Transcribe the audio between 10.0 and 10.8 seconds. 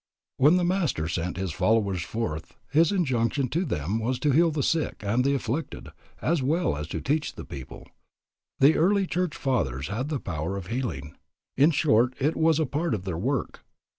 the power of